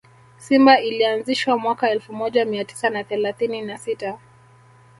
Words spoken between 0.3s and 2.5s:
Simba ilianzishwa mwaka elfu moja